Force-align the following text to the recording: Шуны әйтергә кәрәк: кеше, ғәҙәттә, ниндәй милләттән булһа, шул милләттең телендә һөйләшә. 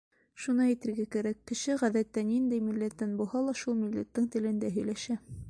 Шуны 0.43 0.63
әйтергә 0.67 1.03
кәрәк: 1.15 1.43
кеше, 1.51 1.75
ғәҙәттә, 1.83 2.25
ниндәй 2.31 2.65
милләттән 2.71 3.15
булһа, 3.21 3.45
шул 3.63 3.79
милләттең 3.85 4.31
телендә 4.39 4.75
һөйләшә. 4.81 5.23